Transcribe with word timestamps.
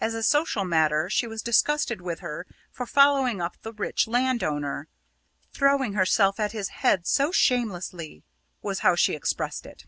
As 0.00 0.14
a 0.14 0.22
social 0.22 0.64
matter, 0.64 1.10
she 1.10 1.26
was 1.26 1.42
disgusted 1.42 2.00
with 2.00 2.20
her 2.20 2.46
for 2.70 2.86
following 2.86 3.40
up 3.42 3.56
the 3.62 3.72
rich 3.72 4.06
landowner 4.06 4.86
"throwing 5.52 5.94
herself 5.94 6.38
at 6.38 6.52
his 6.52 6.68
head 6.68 7.08
so 7.08 7.32
shamelessly," 7.32 8.22
was 8.62 8.78
how 8.86 8.94
she 8.94 9.14
expressed 9.16 9.66
it. 9.66 9.86